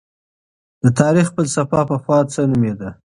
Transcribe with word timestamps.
د 0.83 0.85
تاريخ 0.99 1.27
فلسفه 1.35 1.79
پخوا 1.89 2.19
څه 2.33 2.41
نومېده؟ 2.49 2.89